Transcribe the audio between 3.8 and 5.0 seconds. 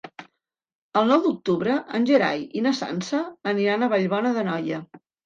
a Vallbona d'Anoia.